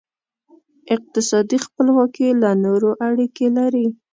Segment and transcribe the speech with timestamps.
[0.95, 3.87] اقتصادي خپلواکي له نورو اړیکې لري.